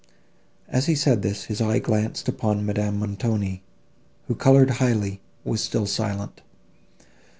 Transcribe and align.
As 0.67 0.87
he 0.87 0.95
said 0.95 1.21
this, 1.21 1.43
his 1.43 1.61
eye 1.61 1.77
glanced 1.77 2.27
upon 2.27 2.65
Madame 2.65 2.97
Montoni, 2.97 3.61
who 4.27 4.33
coloured 4.33 4.71
highly, 4.81 5.21
but 5.43 5.51
was 5.51 5.61
still 5.63 5.85
silent. 5.85 6.41